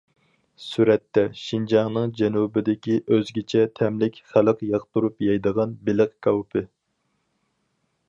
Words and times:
سۈرەتتە: 0.67 1.23
شىنجاڭنىڭ 1.41 2.13
جەنۇبىدىكى 2.21 2.97
ئۆزگىچە 3.05 3.63
تەملىك، 3.81 4.19
خەلق 4.33 4.67
ياقتۇرۇپ 4.73 5.25
يەيدىغان 5.29 5.81
بېلىق 5.87 6.21
كاۋىپى. 6.29 6.69